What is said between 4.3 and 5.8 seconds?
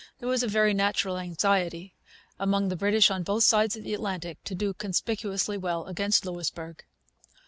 to do conspicuously